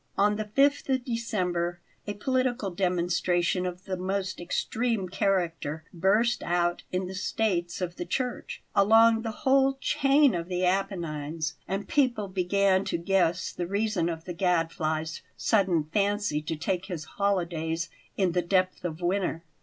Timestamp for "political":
2.15-2.71